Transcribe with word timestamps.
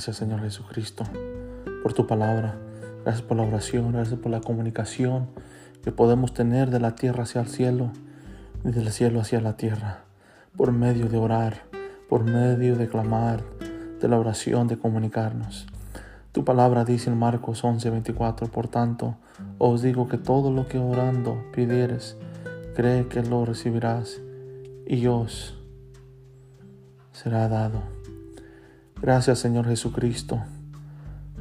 Gracias 0.00 0.16
Señor 0.16 0.40
Jesucristo 0.40 1.04
por 1.82 1.92
tu 1.92 2.06
palabra. 2.06 2.56
Gracias 3.04 3.20
por 3.20 3.36
la 3.36 3.42
oración, 3.42 3.92
gracias 3.92 4.18
por 4.18 4.32
la 4.32 4.40
comunicación 4.40 5.28
que 5.84 5.92
podemos 5.92 6.32
tener 6.32 6.70
de 6.70 6.80
la 6.80 6.94
tierra 6.94 7.24
hacia 7.24 7.42
el 7.42 7.48
cielo 7.48 7.90
y 8.64 8.70
del 8.70 8.90
cielo 8.92 9.20
hacia 9.20 9.42
la 9.42 9.58
tierra. 9.58 10.04
Por 10.56 10.72
medio 10.72 11.10
de 11.10 11.18
orar, 11.18 11.64
por 12.08 12.24
medio 12.24 12.76
de 12.76 12.88
clamar, 12.88 13.42
de 14.00 14.08
la 14.08 14.18
oración, 14.18 14.68
de 14.68 14.78
comunicarnos. 14.78 15.66
Tu 16.32 16.46
palabra 16.46 16.86
dice 16.86 17.10
en 17.10 17.18
Marcos 17.18 17.62
11:24, 17.62 18.48
por 18.48 18.68
tanto, 18.68 19.16
os 19.58 19.82
digo 19.82 20.08
que 20.08 20.16
todo 20.16 20.50
lo 20.50 20.66
que 20.66 20.78
orando 20.78 21.44
pidieres, 21.52 22.16
cree 22.74 23.06
que 23.06 23.22
lo 23.22 23.44
recibirás 23.44 24.18
y 24.86 25.06
os 25.08 25.58
será 27.12 27.48
dado. 27.48 27.99
Gracias 29.02 29.38
Señor 29.38 29.66
Jesucristo 29.66 30.40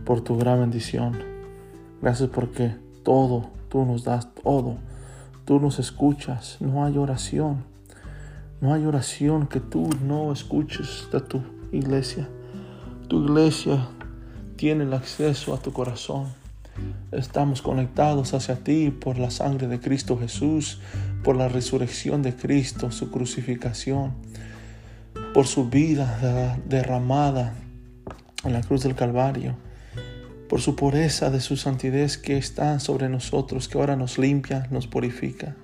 por 0.06 0.22
tu 0.22 0.38
gran 0.38 0.62
bendición. 0.62 1.20
Gracias 2.02 2.30
porque 2.30 2.74
todo, 3.04 3.50
tú 3.68 3.84
nos 3.84 4.06
das 4.06 4.34
todo. 4.34 4.78
Tú 5.44 5.60
nos 5.60 5.78
escuchas. 5.78 6.56
No 6.62 6.86
hay 6.86 6.98
oración. 6.98 7.66
No 8.62 8.74
hay 8.74 8.86
oración 8.86 9.48
que 9.48 9.60
tú 9.60 9.90
no 10.06 10.32
escuches 10.32 11.08
de 11.12 11.20
tu 11.20 11.42
iglesia. 11.74 12.30
Tu 13.10 13.26
iglesia 13.26 13.90
tiene 14.56 14.86
el 14.86 14.94
acceso 14.94 15.54
a 15.54 15.58
tu 15.58 15.74
corazón. 15.74 16.28
Estamos 17.12 17.62
conectados 17.62 18.34
hacia 18.34 18.56
ti 18.56 18.90
por 18.90 19.18
la 19.18 19.32
sangre 19.32 19.68
de 19.68 19.82
Cristo 19.82 20.18
Jesús, 20.18 20.80
por 21.26 21.36
la 21.36 21.50
resurrección 21.50 22.22
de 22.22 22.36
Cristo, 22.36 22.90
su 22.90 23.12
crucificación, 23.12 24.14
por 25.34 25.48
su 25.48 25.70
vida 25.70 26.58
derramada 26.66 27.54
en 28.44 28.54
la 28.54 28.62
cruz 28.62 28.84
del 28.84 28.96
Calvario, 28.96 29.56
por 30.48 30.62
su 30.62 30.76
pureza 30.76 31.30
de 31.30 31.40
su 31.40 31.58
santidad 31.58 32.10
que 32.12 32.38
está 32.38 32.80
sobre 32.80 33.10
nosotros, 33.10 33.68
que 33.68 33.78
ahora 33.78 33.96
nos 33.96 34.18
limpia, 34.18 34.68
nos 34.72 34.88
purifica. 34.88 35.56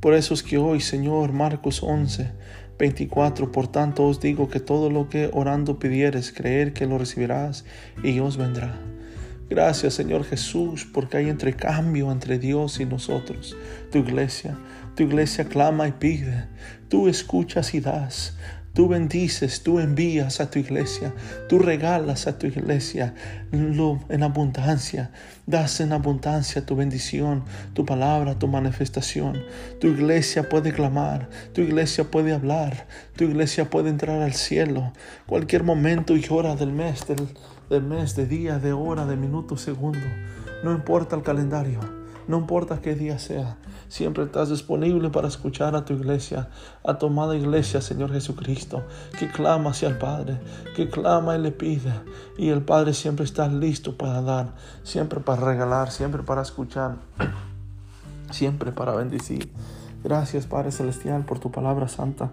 Por 0.00 0.14
eso 0.14 0.34
es 0.34 0.42
que 0.42 0.58
hoy, 0.58 0.80
Señor, 0.80 1.32
Marcos 1.32 1.82
11, 1.82 2.30
24, 2.78 3.52
por 3.52 3.68
tanto 3.68 4.06
os 4.06 4.20
digo 4.20 4.48
que 4.48 4.58
todo 4.58 4.90
lo 4.90 5.08
que 5.08 5.30
orando 5.32 5.78
pidieres, 5.78 6.32
creer 6.32 6.72
que 6.72 6.86
lo 6.86 6.98
recibirás 6.98 7.64
y 8.02 8.18
os 8.20 8.36
vendrá. 8.38 8.74
Gracias 9.50 9.94
Señor 9.94 10.24
Jesús 10.24 10.86
porque 10.90 11.16
hay 11.16 11.28
entrecambio 11.28 12.12
entre 12.12 12.38
Dios 12.38 12.78
y 12.78 12.86
nosotros, 12.86 13.56
tu 13.90 13.98
iglesia. 13.98 14.56
Tu 14.94 15.02
iglesia 15.04 15.44
clama 15.44 15.88
y 15.88 15.92
pide, 15.92 16.46
tú 16.88 17.08
escuchas 17.08 17.74
y 17.74 17.80
das. 17.80 18.36
Tú 18.72 18.86
bendices, 18.86 19.64
tú 19.64 19.80
envías 19.80 20.40
a 20.40 20.48
tu 20.48 20.60
iglesia, 20.60 21.12
tú 21.48 21.58
regalas 21.58 22.28
a 22.28 22.38
tu 22.38 22.46
iglesia 22.46 23.14
lo 23.50 23.98
en 24.08 24.22
abundancia, 24.22 25.10
das 25.46 25.80
en 25.80 25.92
abundancia 25.92 26.64
tu 26.64 26.76
bendición, 26.76 27.42
tu 27.74 27.84
palabra, 27.84 28.38
tu 28.38 28.46
manifestación. 28.46 29.42
Tu 29.80 29.88
iglesia 29.88 30.48
puede 30.48 30.72
clamar, 30.72 31.28
tu 31.52 31.62
iglesia 31.62 32.04
puede 32.04 32.32
hablar, 32.32 32.86
tu 33.16 33.24
iglesia 33.24 33.68
puede 33.68 33.90
entrar 33.90 34.22
al 34.22 34.34
cielo, 34.34 34.92
cualquier 35.26 35.64
momento 35.64 36.16
y 36.16 36.24
hora 36.30 36.54
del 36.54 36.72
mes, 36.72 37.08
del, 37.08 37.26
del 37.68 37.82
mes, 37.82 38.14
de 38.14 38.26
día, 38.26 38.58
de 38.60 38.72
hora, 38.72 39.04
de 39.04 39.16
minuto, 39.16 39.56
segundo. 39.56 39.98
No 40.62 40.70
importa 40.70 41.16
el 41.16 41.22
calendario, 41.22 41.80
no 42.30 42.38
importa 42.38 42.80
qué 42.80 42.94
día 42.94 43.18
sea. 43.18 43.58
Siempre 43.88 44.24
estás 44.24 44.48
disponible 44.50 45.10
para 45.10 45.28
escuchar 45.28 45.74
a 45.74 45.84
tu 45.84 45.94
iglesia, 45.94 46.48
a 46.84 46.96
tu 46.96 47.06
amada 47.06 47.36
iglesia, 47.36 47.80
Señor 47.80 48.12
Jesucristo, 48.12 48.84
que 49.18 49.28
clama 49.28 49.70
hacia 49.70 49.88
el 49.88 49.98
Padre, 49.98 50.40
que 50.76 50.88
clama 50.88 51.36
y 51.36 51.40
le 51.40 51.50
pide. 51.50 51.92
Y 52.38 52.50
el 52.50 52.62
Padre 52.62 52.94
siempre 52.94 53.24
está 53.24 53.48
listo 53.48 53.98
para 53.98 54.22
dar, 54.22 54.54
siempre 54.84 55.20
para 55.20 55.44
regalar, 55.44 55.90
siempre 55.90 56.22
para 56.22 56.42
escuchar, 56.42 56.98
siempre 58.30 58.70
para 58.72 58.94
bendecir. 58.94 59.52
Gracias, 60.04 60.46
Padre 60.46 60.70
Celestial, 60.70 61.24
por 61.24 61.40
tu 61.40 61.50
palabra 61.50 61.88
santa. 61.88 62.30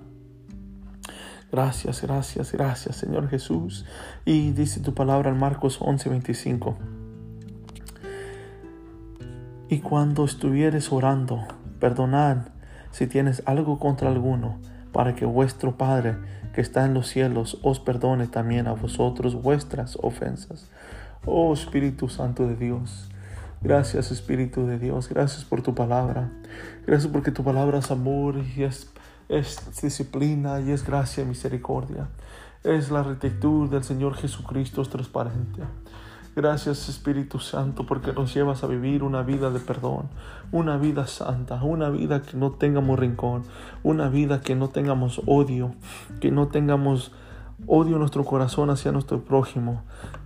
Gracias, 1.51 2.01
gracias, 2.01 2.51
gracias, 2.51 2.97
Señor 2.97 3.29
Jesús. 3.29 3.85
Y 4.25 4.51
dice 4.51 4.79
tu 4.79 4.93
palabra 4.93 5.31
en 5.31 5.39
Marcos 5.39 5.79
11:25. 5.81 6.96
Y 9.69 9.79
cuando 9.79 10.23
estuvieres 10.23 10.93
orando, 10.93 11.45
perdonad 11.79 12.37
si 12.91 13.05
tienes 13.05 13.43
algo 13.45 13.79
contra 13.79 14.09
alguno, 14.09 14.59
para 14.93 15.13
que 15.13 15.25
vuestro 15.25 15.77
Padre 15.77 16.15
que 16.53 16.61
está 16.61 16.85
en 16.85 16.93
los 16.93 17.07
cielos 17.07 17.59
os 17.63 17.81
perdone 17.81 18.27
también 18.27 18.67
a 18.67 18.73
vosotros 18.73 19.35
vuestras 19.35 19.97
ofensas. 20.01 20.71
Oh 21.25 21.53
Espíritu 21.53 22.07
Santo 22.07 22.47
de 22.47 22.55
Dios, 22.55 23.09
gracias 23.61 24.09
Espíritu 24.09 24.65
de 24.65 24.79
Dios, 24.79 25.09
gracias 25.09 25.43
por 25.43 25.61
tu 25.61 25.75
palabra. 25.75 26.31
Gracias 26.85 27.11
porque 27.11 27.31
tu 27.31 27.43
palabra 27.43 27.79
es 27.79 27.91
amor 27.91 28.37
y 28.55 28.63
es, 28.63 28.89
disciplina 29.81 30.61
y 30.61 30.71
es 30.71 30.85
gracia 30.85 31.23
y 31.23 31.27
misericordia. 31.27 32.07
Es 32.63 32.89
la 32.89 33.03
rectitud 33.03 33.69
del 33.69 33.83
Señor 33.83 34.15
Jesucristo 34.15 34.81
es 34.81 34.89
transparente. 34.89 35.61
Gracias 36.37 36.87
Espíritu 36.87 37.39
Santo 37.39 37.87
porque 37.87 38.13
nos 38.13 38.31
llevas 38.31 38.63
a 38.63 38.67
vivir 38.67 39.01
una 39.01 39.23
vida 39.23 39.49
de 39.49 39.59
perdón, 39.59 40.07
una 40.51 40.77
vida 40.77 41.07
santa, 41.07 41.63
una 41.63 41.89
vida 41.89 42.21
que 42.21 42.37
no 42.37 42.51
tengamos 42.51 42.99
rincón, 42.99 43.41
una 43.81 44.07
vida 44.07 44.39
que 44.41 44.53
no 44.53 44.69
tengamos 44.69 45.19
odio, 45.25 45.73
que 46.21 46.29
no 46.29 46.49
tengamos 46.49 47.11
odio 47.65 47.93
en 47.93 48.01
nuestro 48.01 48.23
corazón 48.23 48.69
hacia 48.69 48.91
nuestro 48.91 49.25
prójimo. 49.25 49.81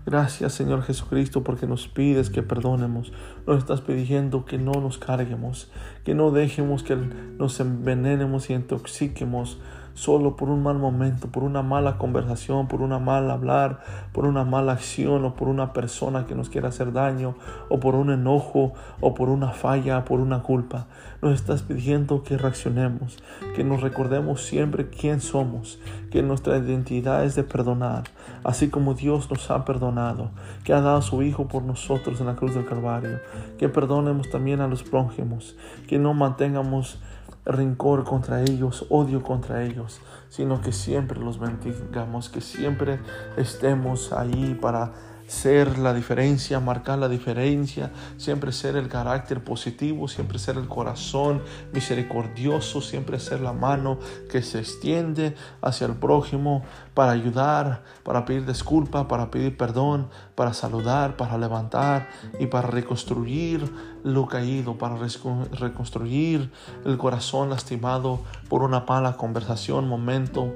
Gracias 0.06 0.52
Señor 0.52 0.84
Jesucristo 0.84 1.46
porque 1.46 1.66
nos 1.66 1.88
pides 1.88 2.30
que 2.30 2.44
perdonemos, 2.44 3.14
nos 3.48 3.60
estás 3.60 3.80
pidiendo 3.80 4.44
que 4.44 4.58
no 4.58 4.74
nos 4.74 4.98
carguemos, 4.98 5.72
que 6.04 6.14
no 6.14 6.32
dejemos 6.32 6.84
que 6.84 6.98
nos 7.38 7.58
envenenemos 7.62 8.50
y 8.50 8.54
intoxiquemos 8.54 9.60
solo 9.94 10.36
por 10.36 10.50
un 10.50 10.64
mal 10.64 10.78
momento, 10.78 11.28
por 11.28 11.44
una 11.44 11.62
mala 11.62 11.98
conversación, 11.98 12.68
por 12.68 12.82
una 12.82 13.00
mala 13.00 13.34
hablar, 13.34 13.80
por 14.14 14.26
una 14.26 14.44
mala 14.44 14.74
acción 14.74 15.26
o 15.26 15.36
por 15.36 15.48
una 15.48 15.74
persona 15.74 16.26
que 16.26 16.36
nos 16.36 16.50
quiera 16.50 16.70
hacer 16.70 16.94
daño 16.94 17.36
o 17.70 17.80
por 17.80 17.96
un 17.96 18.12
enojo 18.12 18.74
o 19.00 19.14
por 19.14 19.30
una 19.30 19.50
falla, 19.52 20.06
por 20.06 20.20
una 20.20 20.42
culpa. 20.42 20.88
Nos 21.22 21.34
estás 21.34 21.62
pidiendo 21.62 22.24
que 22.24 22.38
reaccionemos, 22.38 23.18
que 23.56 23.64
nos 23.64 23.82
recordemos 23.82 24.44
siempre 24.44 24.90
quién 24.90 25.22
somos, 25.22 25.80
que 26.10 26.24
nuestra 26.24 26.58
identidad 26.58 27.24
es 27.26 27.36
de 27.36 27.44
perdonar, 27.44 28.04
así 28.44 28.70
como 28.70 28.96
Dios 28.96 29.30
nos 29.30 29.50
ha 29.52 29.66
perdonado, 29.66 30.32
que 30.64 30.74
ha 30.74 30.82
dado 30.82 31.02
su 31.02 31.22
Hijo 31.22 31.48
por 31.48 31.64
nosotros 31.64 32.20
en 32.20 32.28
la 32.28 32.36
cruz 32.36 32.56
del 32.56 32.66
Calvario, 32.66 33.20
que 33.58 33.70
perdonemos 33.70 34.30
también 34.30 34.62
a 34.62 34.68
los 34.68 34.84
prójimos, 34.84 35.56
que 35.88 36.00
no 36.00 36.14
mantengamos 36.14 37.00
rencor 37.46 38.04
contra 38.04 38.42
ellos, 38.42 38.86
odio 38.90 39.24
contra 39.24 39.64
ellos, 39.64 40.00
sino 40.30 40.62
que 40.62 40.72
siempre 40.72 41.20
los 41.20 41.40
bendigamos, 41.40 42.30
que 42.30 42.42
siempre 42.42 43.00
estemos 43.38 44.14
ahí 44.14 44.58
para 44.62 44.92
ser 45.32 45.80
la 45.80 45.94
diferencia, 45.94 46.60
marcar 46.60 47.00
la 47.00 47.08
diferencia, 47.08 47.90
siempre 48.18 48.52
ser 48.52 48.76
el 48.76 48.90
carácter 48.90 49.42
positivo, 49.42 50.10
siempre 50.10 50.38
ser 50.38 50.58
el 50.58 50.68
corazón 50.68 51.42
misericordioso, 51.72 52.82
siempre 52.82 53.18
ser 53.18 53.40
la 53.40 53.54
mano 53.54 53.98
que 54.30 54.42
se 54.42 54.60
extiende 54.60 55.34
hacia 55.62 55.88
el 55.88 55.94
prójimo 55.94 56.64
para 56.94 57.14
ayudar, 57.14 57.82
para 58.04 58.26
pedir 58.26 58.46
disculpa, 58.46 59.08
para 59.08 59.32
pedir 59.32 59.56
perdón, 59.56 60.10
para 60.36 60.54
saludar, 60.54 61.16
para 61.16 61.38
levantar 61.38 62.10
y 62.38 62.48
para 62.48 62.68
reconstruir 62.68 63.72
lo 64.04 64.28
caído, 64.28 64.78
para 64.78 64.96
reconstruir 64.98 66.52
el 66.86 66.98
corazón 66.98 67.50
lastimado 67.50 68.22
por 68.50 68.64
una 68.64 68.82
mala 68.88 69.18
conversación, 69.18 69.88
momento, 69.88 70.54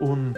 un 0.00 0.34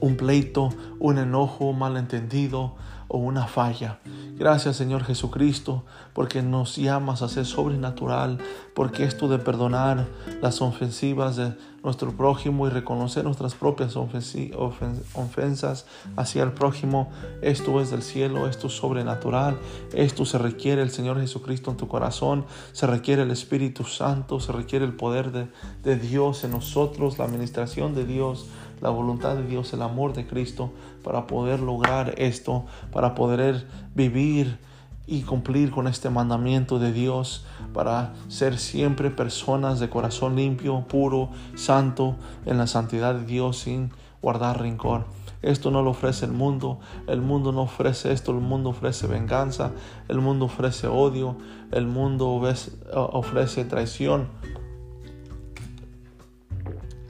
un 0.00 0.16
pleito, 0.16 0.70
un 0.98 1.18
enojo 1.18 1.72
malentendido 1.72 2.74
o 3.08 3.18
una 3.18 3.46
falla. 3.46 3.98
Gracias 4.38 4.76
Señor 4.76 5.02
Jesucristo 5.02 5.84
porque 6.12 6.42
nos 6.42 6.76
llamas 6.76 7.22
a 7.22 7.28
ser 7.28 7.46
sobrenatural, 7.46 8.36
porque 8.74 9.04
esto 9.04 9.28
de 9.28 9.38
perdonar 9.38 10.06
las 10.42 10.60
ofensivas 10.60 11.36
de 11.36 11.54
nuestro 11.82 12.12
prójimo 12.12 12.66
y 12.66 12.70
reconocer 12.70 13.24
nuestras 13.24 13.54
propias 13.54 13.96
ofensas 13.96 15.86
hacia 16.16 16.42
el 16.42 16.52
prójimo, 16.52 17.10
esto 17.40 17.80
es 17.80 17.90
del 17.90 18.02
cielo, 18.02 18.46
esto 18.46 18.66
es 18.66 18.74
sobrenatural, 18.74 19.56
esto 19.94 20.26
se 20.26 20.36
requiere 20.36 20.82
el 20.82 20.90
Señor 20.90 21.18
Jesucristo 21.18 21.70
en 21.70 21.78
tu 21.78 21.88
corazón, 21.88 22.44
se 22.72 22.86
requiere 22.86 23.22
el 23.22 23.30
Espíritu 23.30 23.84
Santo, 23.84 24.40
se 24.40 24.52
requiere 24.52 24.84
el 24.84 24.94
poder 24.94 25.32
de, 25.32 25.48
de 25.82 25.96
Dios 25.96 26.44
en 26.44 26.50
nosotros, 26.50 27.18
la 27.18 27.24
administración 27.24 27.94
de 27.94 28.04
Dios 28.04 28.46
la 28.80 28.90
voluntad 28.90 29.36
de 29.36 29.46
Dios, 29.46 29.72
el 29.72 29.82
amor 29.82 30.12
de 30.12 30.26
Cristo 30.26 30.72
para 31.02 31.26
poder 31.26 31.60
lograr 31.60 32.14
esto, 32.18 32.66
para 32.92 33.14
poder 33.14 33.66
vivir 33.94 34.58
y 35.06 35.22
cumplir 35.22 35.70
con 35.70 35.86
este 35.86 36.10
mandamiento 36.10 36.78
de 36.78 36.92
Dios, 36.92 37.44
para 37.72 38.14
ser 38.28 38.58
siempre 38.58 39.10
personas 39.10 39.78
de 39.78 39.88
corazón 39.88 40.36
limpio, 40.36 40.84
puro, 40.88 41.30
santo, 41.54 42.16
en 42.44 42.58
la 42.58 42.66
santidad 42.66 43.14
de 43.14 43.24
Dios 43.24 43.58
sin 43.58 43.90
guardar 44.20 44.60
rincón. 44.60 45.04
Esto 45.42 45.70
no 45.70 45.82
lo 45.82 45.90
ofrece 45.90 46.24
el 46.24 46.32
mundo. 46.32 46.80
El 47.06 47.20
mundo 47.20 47.52
no 47.52 47.62
ofrece 47.62 48.12
esto. 48.12 48.32
El 48.32 48.38
mundo 48.38 48.70
ofrece 48.70 49.06
venganza. 49.06 49.70
El 50.08 50.20
mundo 50.20 50.46
ofrece 50.46 50.88
odio. 50.88 51.36
El 51.70 51.86
mundo 51.86 52.28
ofrece 52.30 53.64
traición. 53.64 54.28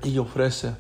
Y 0.02 0.19
ofrece 0.19 0.74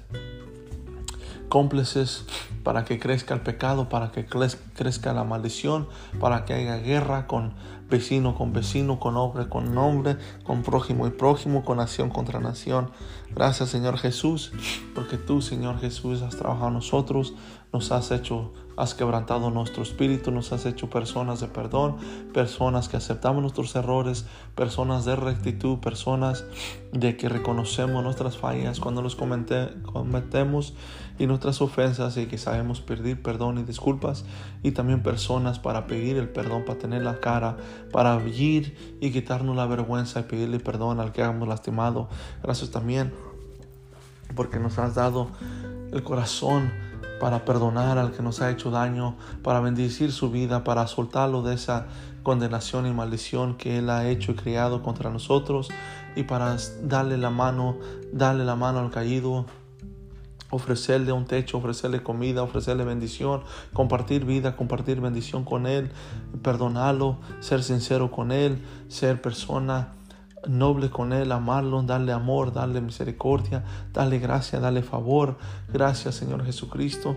cómplices 1.48 2.24
para 2.62 2.84
que 2.84 2.98
crezca 2.98 3.34
el 3.34 3.40
pecado, 3.40 3.88
para 3.88 4.12
que 4.12 4.26
crezca 4.26 5.12
la 5.12 5.24
maldición, 5.24 5.88
para 6.20 6.44
que 6.44 6.54
haya 6.54 6.76
guerra 6.78 7.26
con 7.26 7.54
vecino 7.88 8.34
con 8.34 8.52
vecino, 8.52 8.98
con 8.98 9.16
hombre 9.16 9.48
con 9.48 9.76
hombre, 9.78 10.16
con 10.44 10.62
prójimo 10.62 11.06
y 11.06 11.10
prójimo, 11.10 11.64
con 11.64 11.78
nación 11.78 12.10
contra 12.10 12.40
nación. 12.40 12.90
Gracias 13.34 13.68
Señor 13.68 13.98
Jesús, 13.98 14.52
porque 14.94 15.16
tú 15.16 15.42
Señor 15.42 15.78
Jesús 15.80 16.22
has 16.22 16.36
trabajado 16.36 16.68
en 16.68 16.74
nosotros, 16.74 17.34
nos 17.72 17.92
has 17.92 18.10
hecho, 18.10 18.52
has 18.76 18.94
quebrantado 18.94 19.50
nuestro 19.50 19.82
espíritu, 19.82 20.30
nos 20.30 20.52
has 20.52 20.66
hecho 20.66 20.90
personas 20.90 21.40
de 21.40 21.48
perdón, 21.48 21.96
personas 22.32 22.88
que 22.88 22.96
aceptamos 22.96 23.42
nuestros 23.42 23.74
errores, 23.74 24.26
personas 24.54 25.04
de 25.04 25.16
rectitud, 25.16 25.78
personas 25.78 26.44
de 26.92 27.16
que 27.16 27.28
reconocemos 27.28 28.02
nuestras 28.02 28.36
fallas 28.36 28.80
cuando 28.80 29.02
los 29.02 29.16
cometemos 29.16 30.74
y 31.18 31.26
nuestras 31.26 31.62
ofensas 31.62 32.16
y 32.18 32.26
que 32.26 32.36
sabemos 32.36 32.80
pedir 32.80 33.22
perdón 33.22 33.58
y 33.58 33.62
disculpas 33.62 34.24
y 34.62 34.72
también 34.72 35.02
personas 35.02 35.58
para 35.58 35.86
pedir 35.86 36.18
el 36.18 36.28
perdón, 36.28 36.64
para 36.66 36.78
tener 36.78 37.02
la 37.02 37.20
cara, 37.20 37.56
para 37.92 38.22
ir 38.26 38.98
y 39.00 39.10
quitarnos 39.10 39.56
la 39.56 39.66
vergüenza 39.66 40.20
y 40.20 40.22
pedirle 40.24 40.60
perdón 40.60 41.00
al 41.00 41.12
que 41.12 41.22
hemos 41.22 41.48
lastimado. 41.48 42.08
Gracias 42.42 42.70
también 42.70 43.12
porque 44.34 44.58
nos 44.58 44.78
has 44.78 44.94
dado 44.94 45.28
el 45.92 46.02
corazón 46.02 46.70
para 47.20 47.44
perdonar 47.44 47.98
al 47.98 48.12
que 48.12 48.22
nos 48.22 48.40
ha 48.40 48.50
hecho 48.50 48.70
daño, 48.70 49.16
para 49.42 49.60
bendecir 49.60 50.12
su 50.12 50.30
vida, 50.30 50.64
para 50.64 50.86
soltarlo 50.86 51.42
de 51.42 51.54
esa 51.54 51.86
condenación 52.22 52.86
y 52.86 52.92
maldición 52.92 53.56
que 53.56 53.78
Él 53.78 53.88
ha 53.90 54.08
hecho 54.08 54.32
y 54.32 54.34
criado 54.34 54.82
contra 54.82 55.10
nosotros 55.10 55.68
y 56.16 56.24
para 56.24 56.56
darle 56.82 57.18
la 57.18 57.30
mano, 57.30 57.76
darle 58.12 58.44
la 58.44 58.56
mano 58.56 58.80
al 58.80 58.90
caído, 58.90 59.46
ofrecerle 60.50 61.12
un 61.12 61.26
techo, 61.26 61.58
ofrecerle 61.58 62.02
comida, 62.02 62.42
ofrecerle 62.42 62.84
bendición, 62.84 63.42
compartir 63.72 64.24
vida, 64.24 64.56
compartir 64.56 65.00
bendición 65.00 65.44
con 65.44 65.66
Él, 65.66 65.90
perdonarlo, 66.42 67.18
ser 67.40 67.62
sincero 67.62 68.10
con 68.10 68.32
Él, 68.32 68.58
ser 68.88 69.20
persona 69.20 69.92
noble 70.48 70.90
con 70.90 71.12
Él, 71.12 71.32
amarlo, 71.32 71.82
darle 71.82 72.12
amor, 72.12 72.52
darle 72.52 72.80
misericordia, 72.80 73.64
darle 73.92 74.18
gracia, 74.18 74.60
darle 74.60 74.82
favor. 74.82 75.36
Gracias 75.72 76.14
Señor 76.14 76.44
Jesucristo, 76.44 77.16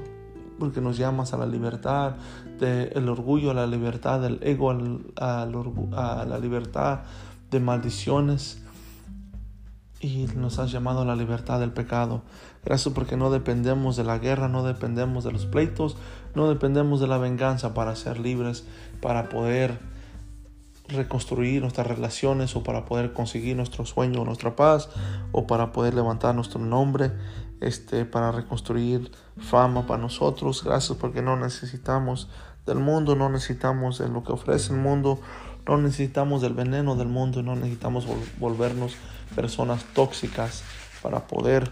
porque 0.58 0.82
nos 0.82 0.98
llamas 0.98 1.34
a 1.34 1.38
la 1.38 1.46
libertad 1.46 2.16
del 2.60 3.08
orgullo, 3.10 3.52
a 3.52 3.54
la 3.54 3.68
libertad 3.68 4.22
del 4.22 4.40
ego, 4.42 4.72
a 5.18 5.46
la 5.46 6.40
libertad 6.40 7.00
de 7.50 7.60
maldiciones 7.60 8.62
y 10.02 10.28
nos 10.36 10.60
has 10.60 10.72
llamado 10.72 11.02
a 11.02 11.06
la 11.06 11.16
libertad 11.16 11.60
del 11.60 11.72
pecado. 11.72 12.22
Gracias 12.64 12.94
porque 12.94 13.18
no 13.18 13.30
dependemos 13.30 13.98
de 13.98 14.04
la 14.04 14.18
guerra, 14.18 14.48
no 14.48 14.64
dependemos 14.64 15.24
de 15.24 15.32
los 15.32 15.46
pleitos, 15.46 15.98
no 16.36 16.48
dependemos 16.48 17.00
de 17.00 17.08
la 17.08 17.18
venganza 17.18 17.74
para 17.74 17.96
ser 17.96 18.20
libres, 18.20 18.66
para 19.02 19.30
poder 19.30 19.80
reconstruir 20.90 21.62
nuestras 21.62 21.88
relaciones 21.88 22.56
o 22.56 22.64
para 22.64 22.86
poder 22.86 23.14
conseguir 23.14 23.56
nuestro 23.56 23.86
sueño 23.86 24.26
nuestra 24.26 24.56
paz 24.56 24.90
o 25.32 25.48
para 25.48 25.72
poder 25.72 25.94
levantar 25.94 26.36
nuestro 26.36 26.60
nombre, 26.60 27.12
este, 27.62 28.06
para 28.06 28.32
reconstruir 28.32 29.12
fama 29.38 29.88
para 29.88 30.02
nosotros. 30.02 30.64
Gracias 30.64 30.98
porque 30.98 31.22
no 31.22 31.36
necesitamos 31.36 32.28
del 32.66 32.80
mundo, 32.80 33.16
no 33.16 33.30
necesitamos 33.30 33.98
de 34.00 34.10
lo 34.10 34.24
que 34.24 34.32
ofrece 34.32 34.74
el 34.74 34.80
mundo, 34.80 35.20
no 35.68 35.78
necesitamos 35.78 36.42
del 36.42 36.54
veneno 36.54 36.96
del 36.96 37.08
mundo, 37.08 37.42
no 37.44 37.56
necesitamos 37.56 38.06
volvernos 38.40 38.96
personas 39.36 39.84
tóxicas 39.94 40.64
para 41.02 41.28
poder 41.28 41.72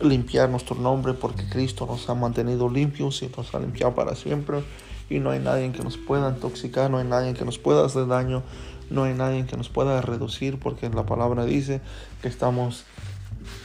limpiar 0.00 0.48
nuestro 0.50 0.76
nombre 0.76 1.14
porque 1.14 1.48
Cristo 1.48 1.86
nos 1.86 2.08
ha 2.08 2.14
mantenido 2.14 2.68
limpios 2.68 3.22
y 3.22 3.32
nos 3.34 3.54
ha 3.54 3.58
limpiado 3.58 3.94
para 3.94 4.14
siempre 4.14 4.62
y 5.08 5.18
no 5.18 5.30
hay 5.30 5.38
nadie 5.38 5.70
que 5.72 5.82
nos 5.82 5.96
pueda 5.96 6.30
intoxicar, 6.30 6.90
no 6.90 6.98
hay 6.98 7.06
nadie 7.06 7.34
que 7.34 7.44
nos 7.44 7.58
pueda 7.58 7.84
hacer 7.84 8.06
daño, 8.06 8.42
no 8.90 9.04
hay 9.04 9.14
nadie 9.14 9.46
que 9.46 9.56
nos 9.56 9.68
pueda 9.68 10.00
reducir 10.00 10.58
porque 10.58 10.88
la 10.88 11.06
palabra 11.06 11.44
dice 11.44 11.80
que 12.22 12.28
estamos 12.28 12.84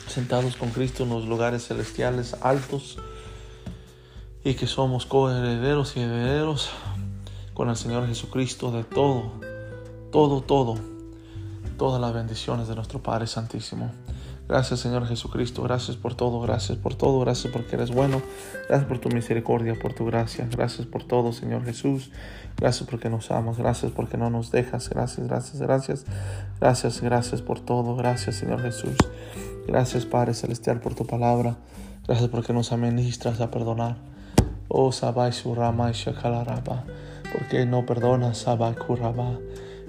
sentados 0.07 0.55
con 0.55 0.69
Cristo 0.69 1.03
en 1.03 1.09
los 1.09 1.25
lugares 1.25 1.67
celestiales 1.67 2.35
altos 2.41 2.97
y 4.43 4.55
que 4.55 4.67
somos 4.67 5.05
coherederos 5.05 5.95
y 5.95 6.01
herederos 6.01 6.69
con 7.53 7.69
el 7.69 7.75
Señor 7.75 8.07
Jesucristo 8.07 8.71
de 8.71 8.83
todo, 8.83 9.31
todo, 10.11 10.41
todo, 10.41 10.75
todas 11.77 12.01
las 12.01 12.13
bendiciones 12.13 12.67
de 12.67 12.75
nuestro 12.75 13.01
Padre 13.01 13.27
Santísimo. 13.27 13.91
Gracias 14.47 14.81
Señor 14.81 15.07
Jesucristo, 15.07 15.63
gracias 15.63 15.95
por 15.95 16.13
todo, 16.13 16.41
gracias 16.41 16.77
por 16.77 16.93
todo, 16.95 17.21
gracias 17.21 17.53
porque 17.53 17.75
eres 17.75 17.91
bueno, 17.91 18.21
gracias 18.67 18.88
por 18.88 18.99
tu 18.99 19.07
misericordia, 19.07 19.75
por 19.79 19.93
tu 19.93 20.05
gracia, 20.05 20.45
gracias 20.51 20.85
por 20.85 21.05
todo 21.05 21.31
Señor 21.31 21.63
Jesús, 21.63 22.11
gracias 22.57 22.89
porque 22.89 23.09
nos 23.09 23.31
amas, 23.31 23.57
gracias 23.57 23.93
porque 23.93 24.17
no 24.17 24.29
nos 24.29 24.51
dejas, 24.51 24.89
gracias, 24.89 25.25
gracias, 25.25 25.61
gracias, 25.61 26.05
gracias, 26.59 27.01
gracias 27.01 27.41
por 27.41 27.61
todo, 27.61 27.95
gracias 27.95 28.35
Señor 28.35 28.61
Jesús, 28.61 28.97
gracias 29.67 30.05
Padre 30.05 30.33
Celestial 30.33 30.81
por 30.81 30.95
tu 30.95 31.05
palabra, 31.05 31.55
gracias 32.05 32.27
porque 32.27 32.51
nos 32.51 32.73
administras 32.73 33.39
a 33.39 33.51
perdonar. 33.51 34.11
Oh 34.67 34.91
Sabai 34.93 35.33
Surama 35.33 35.91
Shakalaraba, 35.91 36.85
porque 37.33 37.65
no 37.65 37.85
perdonas 37.85 38.38
Sabai 38.38 38.75
Kuraba, 38.75 39.38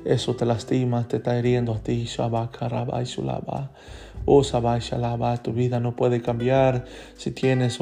eso 0.04 0.34
te 0.34 0.44
lastima, 0.44 1.06
te 1.06 1.18
está 1.18 1.38
hiriendo 1.38 1.74
a 1.74 1.78
ti, 1.78 2.06
Sabai 2.06 2.48
Karaba 2.50 3.04
Sulaba. 3.04 3.70
Oh 4.24 4.42
Sabai 4.44 4.80
Shalaba, 4.80 5.42
tu 5.42 5.52
vida 5.52 5.80
no 5.80 5.96
puede 5.96 6.22
cambiar 6.22 6.84
si 7.16 7.30
tienes 7.30 7.78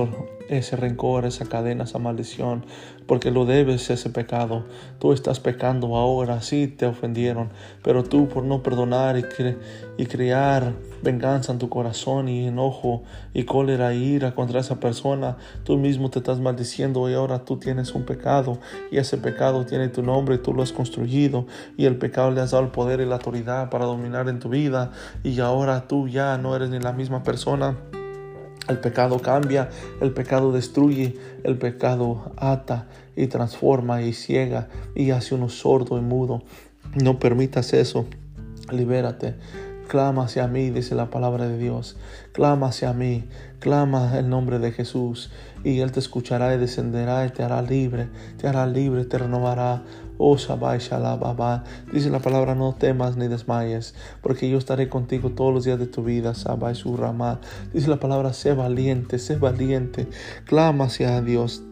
ese 0.50 0.76
rencor, 0.76 1.25
esa 1.25 1.47
cadena, 1.47 1.85
esa 1.85 1.99
maldición, 1.99 2.64
porque 3.06 3.31
lo 3.31 3.47
debes 3.47 3.88
ese 3.88 4.11
pecado. 4.11 4.64
Tú 4.99 5.12
estás 5.12 5.38
pecando 5.38 5.97
ahora, 5.97 6.43
sí 6.43 6.67
te 6.67 6.87
ofendieron, 6.87 7.50
pero 7.82 8.02
tú 8.02 8.29
por 8.29 8.43
no 8.43 8.62
perdonar 8.62 9.17
y, 9.17 9.25
y 9.97 10.06
crear 10.06 10.75
venganza 11.03 11.53
en 11.53 11.58
tu 11.58 11.69
corazón 11.69 12.29
y 12.29 12.48
enojo 12.48 13.05
y 13.32 13.44
cólera 13.44 13.93
e 13.93 13.96
ira 13.96 14.34
contra 14.34 14.60
esa 14.60 14.81
persona, 14.81 15.36
tú 15.65 15.77
mismo 15.77 16.10
te 16.10 16.19
estás 16.19 16.41
maldiciendo 16.41 17.08
y 17.08 17.15
ahora 17.15 17.44
tú 17.44 17.58
tienes 17.58 17.94
un 17.94 18.03
pecado 18.03 18.58
y 18.91 18.98
ese 18.98 19.19
pecado 19.19 19.65
tiene 19.65 19.89
tu 19.89 20.03
nombre 20.03 20.34
y 20.34 20.39
tú 20.39 20.53
lo 20.53 20.63
has 20.63 20.72
construido 20.72 21.46
y 21.77 21.86
el 21.86 21.96
pecado 21.96 22.32
le 22.32 22.41
has 22.41 22.51
dado 22.51 22.65
el 22.65 22.70
poder 22.70 23.01
y 23.01 23.06
la 23.06 23.15
autoridad 23.15 23.70
para 23.70 23.86
dominar 23.86 24.29
en 24.29 24.41
tu 24.41 24.48
vida 24.48 24.91
y 25.22 25.39
ahora 25.41 25.86
tú 25.86 26.08
ya 26.08 26.36
no 26.39 26.56
eres 26.56 26.70
ni 26.70 26.81
la 26.81 26.93
misma 26.93 27.22
persona. 27.22 27.77
El 28.70 28.79
pecado 28.79 29.19
cambia, 29.19 29.69
el 30.00 30.12
pecado 30.12 30.53
destruye, 30.53 31.19
el 31.43 31.58
pecado 31.58 32.31
ata 32.36 32.86
y 33.17 33.27
transforma 33.27 34.00
y 34.03 34.12
ciega 34.12 34.69
y 34.94 35.10
hace 35.10 35.34
uno 35.34 35.48
sordo 35.48 35.98
y 35.98 36.03
mudo. 36.03 36.44
No 36.94 37.19
permitas 37.19 37.72
eso. 37.72 38.06
Libérate. 38.70 39.34
Clama 39.89 40.27
hacia 40.27 40.46
mí, 40.46 40.70
dice 40.70 40.94
la 40.94 41.10
palabra 41.10 41.48
de 41.48 41.58
Dios. 41.58 41.96
Clama 42.31 42.69
hacia 42.69 42.93
mí, 42.93 43.24
clama 43.58 44.17
el 44.17 44.29
nombre 44.29 44.60
de 44.60 44.70
Jesús 44.70 45.32
y 45.65 45.81
Él 45.81 45.91
te 45.91 45.98
escuchará 45.98 46.55
y 46.55 46.58
descenderá 46.58 47.27
y 47.27 47.31
te 47.31 47.43
hará 47.43 47.62
libre, 47.62 48.08
te 48.39 48.46
hará 48.46 48.69
libre, 48.69 49.05
te 49.05 49.19
renovará. 49.19 49.82
Oh 50.22 50.36
Shabbai 50.36 50.81
Shalababa. 50.81 51.65
Dice 51.91 52.10
la 52.10 52.19
palabra, 52.19 52.55
no 52.55 52.74
temas 52.74 53.17
ni 53.17 53.27
desmayes, 53.27 53.94
porque 54.20 54.50
yo 54.50 54.58
estaré 54.58 54.91
contigo 54.91 55.31
todos 55.31 55.55
los 55.55 55.65
días 55.65 55.79
de 55.79 55.86
tu 55.86 56.05
vida. 56.05 56.34
Shabbai. 56.34 56.74
Dice 57.72 57.89
la 57.89 57.96
palabra, 57.98 58.34
sé 58.34 58.53
valiente, 58.53 59.19
sé 59.19 59.36
valiente. 59.36 60.08
Clama 60.44 60.84
hacia 60.84 61.22
Dios. 61.22 61.62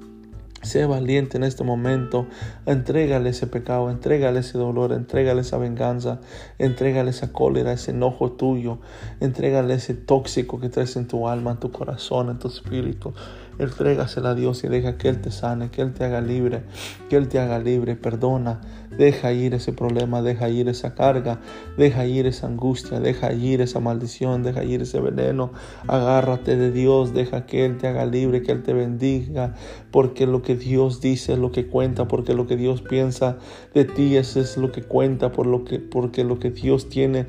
Sé 0.62 0.86
valiente 0.86 1.36
en 1.36 1.44
este 1.44 1.62
momento, 1.62 2.26
entrégale 2.66 3.30
ese 3.30 3.46
pecado, 3.46 3.90
entrégale 3.90 4.40
ese 4.40 4.58
dolor, 4.58 4.92
entrégale 4.92 5.42
esa 5.42 5.56
venganza, 5.56 6.18
entrégale 6.58 7.10
esa 7.10 7.32
cólera, 7.32 7.72
ese 7.72 7.92
enojo 7.92 8.32
tuyo, 8.32 8.78
entrégale 9.20 9.74
ese 9.74 9.94
tóxico 9.94 10.58
que 10.58 10.68
traes 10.68 10.96
en 10.96 11.06
tu 11.06 11.28
alma, 11.28 11.52
en 11.52 11.58
tu 11.58 11.70
corazón, 11.70 12.30
en 12.30 12.38
tu 12.40 12.48
espíritu. 12.48 13.12
Entrégasela 13.58 14.30
a 14.30 14.34
Dios 14.34 14.62
y 14.64 14.68
deja 14.68 14.96
que 14.96 15.08
Él 15.08 15.20
te 15.20 15.30
sane, 15.30 15.70
que 15.70 15.82
Él 15.82 15.92
te 15.92 16.04
haga 16.04 16.20
libre, 16.20 16.62
que 17.08 17.16
Él 17.16 17.28
te 17.28 17.38
haga 17.38 17.58
libre, 17.58 17.96
perdona, 17.96 18.60
deja 18.96 19.32
ir 19.32 19.54
ese 19.54 19.72
problema, 19.72 20.22
deja 20.22 20.48
ir 20.48 20.68
esa 20.68 20.94
carga, 20.94 21.40
deja 21.76 22.06
ir 22.06 22.26
esa 22.26 22.46
angustia, 22.46 23.00
deja 23.00 23.32
ir 23.32 23.60
esa 23.60 23.80
maldición, 23.80 24.42
deja 24.42 24.64
ir 24.64 24.82
ese 24.82 25.00
veneno, 25.00 25.52
agárrate 25.86 26.56
de 26.56 26.70
Dios, 26.70 27.14
deja 27.14 27.46
que 27.46 27.64
Él 27.64 27.78
te 27.78 27.88
haga 27.88 28.06
libre, 28.06 28.42
que 28.42 28.52
Él 28.52 28.62
te 28.62 28.72
bendiga, 28.72 29.54
porque 29.90 30.26
lo 30.26 30.42
que 30.42 30.56
Dios 30.56 31.00
dice 31.00 31.32
es 31.32 31.38
lo 31.38 31.52
que 31.52 31.66
cuenta, 31.66 32.08
porque 32.08 32.34
lo 32.34 32.46
que 32.46 32.56
Dios 32.56 32.82
piensa 32.82 33.38
de 33.74 33.84
ti 33.84 34.16
eso 34.16 34.40
es 34.40 34.56
lo 34.56 34.72
que 34.72 34.82
cuenta, 34.82 35.32
por 35.32 35.46
lo 35.46 35.64
que, 35.64 35.78
porque 35.78 36.24
lo 36.24 36.38
que 36.38 36.50
Dios 36.50 36.88
tiene 36.88 37.26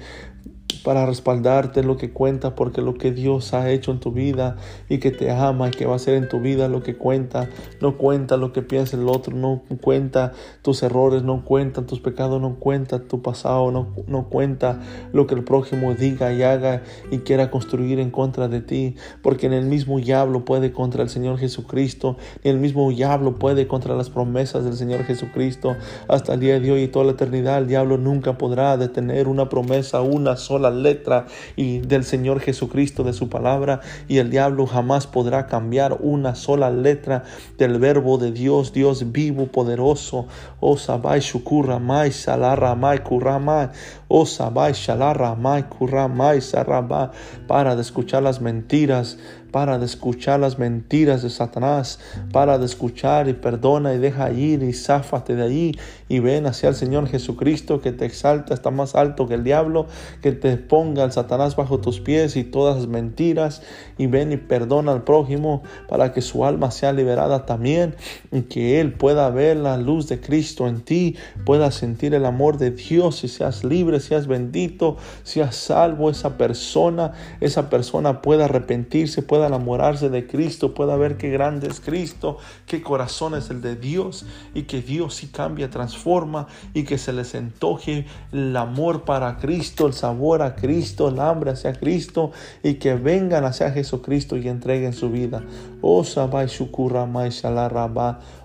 para 0.83 1.05
respaldarte 1.05 1.83
lo 1.83 1.97
que 1.97 2.11
cuenta, 2.11 2.55
porque 2.55 2.81
lo 2.81 2.95
que 2.95 3.11
Dios 3.11 3.53
ha 3.53 3.69
hecho 3.69 3.91
en 3.91 3.99
tu 3.99 4.11
vida 4.11 4.57
y 4.87 4.99
que 4.99 5.11
te 5.11 5.31
ama 5.31 5.69
y 5.69 5.71
que 5.71 5.85
va 5.85 5.93
a 5.93 5.95
hacer 5.97 6.15
en 6.15 6.29
tu 6.29 6.39
vida 6.39 6.67
lo 6.67 6.83
que 6.83 6.95
cuenta, 6.95 7.49
no 7.81 7.97
cuenta 7.97 8.37
lo 8.37 8.53
que 8.53 8.61
piensa 8.61 8.97
el 8.97 9.07
otro, 9.07 9.35
no 9.35 9.63
cuenta 9.81 10.33
tus 10.61 10.81
errores, 10.83 11.23
no 11.23 11.43
cuenta 11.43 11.85
tus 11.85 11.99
pecados, 11.99 12.41
no 12.41 12.55
cuenta 12.55 12.99
tu 12.99 13.21
pasado, 13.21 13.71
no, 13.71 13.87
no 14.07 14.29
cuenta 14.29 14.79
lo 15.13 15.27
que 15.27 15.35
el 15.35 15.43
prójimo 15.43 15.93
diga 15.93 16.33
y 16.33 16.43
haga 16.43 16.83
y 17.11 17.19
quiera 17.19 17.51
construir 17.51 17.99
en 17.99 18.11
contra 18.11 18.47
de 18.47 18.61
ti, 18.61 18.95
porque 19.21 19.47
en 19.47 19.53
el 19.53 19.65
mismo 19.65 19.99
diablo 19.99 20.45
puede 20.45 20.71
contra 20.71 21.03
el 21.03 21.09
Señor 21.09 21.37
Jesucristo, 21.37 22.17
ni 22.43 22.51
el 22.51 22.59
mismo 22.59 22.89
diablo 22.89 23.35
puede 23.35 23.67
contra 23.67 23.95
las 23.95 24.09
promesas 24.09 24.63
del 24.63 24.75
Señor 24.75 25.03
Jesucristo. 25.03 25.75
Hasta 26.07 26.33
el 26.33 26.39
día 26.39 26.59
de 26.59 26.71
hoy 26.71 26.83
y 26.83 26.87
toda 26.87 27.05
la 27.05 27.11
eternidad, 27.11 27.59
el 27.59 27.67
diablo 27.67 27.97
nunca 27.97 28.37
podrá 28.37 28.77
detener 28.77 29.27
una 29.27 29.49
promesa, 29.49 30.01
una 30.01 30.37
sola 30.37 30.68
letra 30.69 31.27
y 31.55 31.79
del 31.79 32.03
Señor 32.03 32.39
Jesucristo, 32.39 33.03
de 33.03 33.13
su 33.13 33.29
palabra, 33.29 33.81
y 34.07 34.17
el 34.17 34.29
diablo 34.29 34.65
jamás 34.65 35.07
podrá 35.07 35.47
cambiar 35.47 35.97
una 35.99 36.35
sola 36.35 36.69
letra 36.69 37.23
del 37.57 37.79
verbo 37.79 38.17
de 38.17 38.31
Dios, 38.31 38.73
Dios 38.73 39.11
vivo, 39.11 39.47
poderoso. 39.47 40.27
Oh 40.59 40.77
Sabai 40.77 41.21
Shukuramai, 41.21 42.11
Salaramai, 42.11 43.03
Kuramai, 43.03 43.69
oh 44.07 44.25
Sabai 44.25 44.73
Shalaramai, 44.73 45.69
Kuramai, 45.69 46.41
Saraba, 46.41 47.11
para 47.47 47.75
de 47.75 47.81
escuchar 47.81 48.23
las 48.23 48.41
mentiras 48.41 49.17
para 49.51 49.79
de 49.79 49.85
escuchar 49.85 50.39
las 50.39 50.59
mentiras 50.59 51.23
de 51.23 51.29
Satanás, 51.29 51.99
para 52.31 52.57
de 52.57 52.65
escuchar 52.65 53.27
y 53.27 53.33
perdona 53.33 53.93
y 53.93 53.97
deja 53.97 54.31
ir 54.31 54.63
y 54.63 54.73
záfate 54.73 55.35
de 55.35 55.43
ahí 55.43 55.71
y 56.07 56.19
ven 56.19 56.45
hacia 56.45 56.69
el 56.69 56.75
Señor 56.75 57.07
Jesucristo 57.07 57.81
que 57.81 57.91
te 57.91 58.05
exalta, 58.05 58.53
está 58.53 58.71
más 58.71 58.95
alto 58.95 59.27
que 59.27 59.35
el 59.35 59.43
diablo, 59.43 59.87
que 60.21 60.31
te 60.31 60.57
ponga 60.57 61.03
el 61.03 61.11
Satanás 61.11 61.55
bajo 61.55 61.79
tus 61.79 61.99
pies 61.99 62.35
y 62.35 62.43
todas 62.43 62.77
las 62.77 62.87
mentiras 62.87 63.61
y 63.97 64.07
ven 64.07 64.31
y 64.31 64.37
perdona 64.37 64.91
al 64.91 65.03
prójimo 65.03 65.63
para 65.87 66.13
que 66.13 66.21
su 66.21 66.45
alma 66.45 66.71
sea 66.71 66.93
liberada 66.93 67.45
también 67.45 67.95
y 68.31 68.41
que 68.43 68.79
él 68.79 68.93
pueda 68.93 69.29
ver 69.29 69.57
la 69.57 69.77
luz 69.77 70.07
de 70.07 70.19
Cristo 70.19 70.67
en 70.67 70.81
ti, 70.81 71.15
pueda 71.45 71.71
sentir 71.71 72.13
el 72.13 72.25
amor 72.25 72.57
de 72.57 72.71
Dios 72.71 73.23
y 73.23 73.27
seas 73.27 73.63
libre, 73.63 73.99
seas 73.99 74.27
bendito, 74.27 74.97
seas 75.23 75.55
salvo 75.55 76.09
esa 76.09 76.37
persona, 76.37 77.13
esa 77.39 77.69
persona 77.69 78.21
pueda 78.21 78.45
arrepentirse, 78.45 79.21
pueda 79.21 79.38
enamorarse 79.47 80.09
de 80.09 80.27
Cristo, 80.27 80.73
pueda 80.73 80.95
ver 80.95 81.17
qué 81.17 81.29
grande 81.29 81.67
es 81.67 81.79
Cristo, 81.79 82.37
qué 82.65 82.81
corazón 82.81 83.35
es 83.35 83.49
el 83.49 83.61
de 83.61 83.75
Dios 83.75 84.25
y 84.53 84.63
que 84.63 84.81
Dios 84.81 85.15
sí 85.15 85.27
cambia, 85.27 85.69
transforma 85.69 86.47
y 86.73 86.83
que 86.83 86.97
se 86.97 87.13
les 87.13 87.35
antoje 87.35 88.05
el 88.31 88.55
amor 88.55 89.03
para 89.03 89.37
Cristo, 89.37 89.87
el 89.87 89.93
sabor 89.93 90.41
a 90.41 90.55
Cristo, 90.55 91.09
el 91.09 91.19
hambre 91.19 91.51
hacia 91.51 91.73
Cristo 91.73 92.31
y 92.63 92.75
que 92.75 92.95
vengan 92.95 93.45
hacia 93.45 93.71
Jesucristo 93.71 94.37
y 94.37 94.47
entreguen 94.47 94.93
su 94.93 95.09
vida. 95.09 95.43
Oh 95.81 96.03
Sabai 96.03 96.47
Shukura 96.47 97.07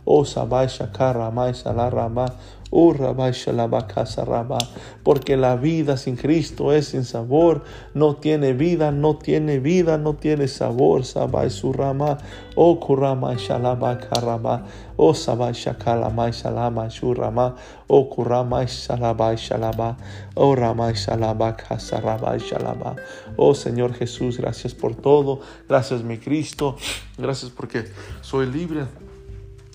oh 0.05 0.25
Sabai 0.25 0.69
Shakara 0.69 1.31
porque 5.03 5.37
la 5.37 5.55
vida 5.55 5.97
sin 5.97 6.17
Cristo 6.17 6.73
es 6.73 6.89
sin 6.89 7.05
sabor, 7.05 7.63
no 7.95 8.17
tiene 8.17 8.53
vida, 8.53 8.91
no 8.91 9.17
tiene 9.17 9.61
vida, 9.61 9.97
no 9.97 10.15
tiene 10.15 10.49
sabor. 10.49 11.05
Sabai 11.05 11.51
surama, 11.51 12.19
oh 12.57 12.81
kurama 12.81 13.37
shalaba 13.37 14.01
karaba, 14.01 14.67
oh 14.97 15.15
sabai 15.15 15.55
shakalama 15.55 16.33
shalama 16.33 16.89
shurama, 16.91 17.55
oh 17.87 18.11
kurama 18.11 18.67
shalaba 18.67 19.37
shalaba, 19.37 19.97
oh 20.35 20.57
rama 20.57 20.93
shalaba 20.95 21.57
kasaraba 21.57 22.37
shalaba. 22.39 22.97
Oh 23.37 23.55
Señor 23.55 23.95
Jesús, 23.95 24.39
gracias 24.39 24.75
por 24.75 24.97
todo, 24.97 25.41
gracias 25.69 26.03
mi 26.03 26.19
Cristo, 26.19 26.77
gracias 27.19 27.53
porque 27.53 27.85
soy 28.21 28.47
libre 28.47 28.87